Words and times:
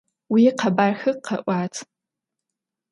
Vuikhebarxe 0.31 1.11
khe'uat! 1.25 1.75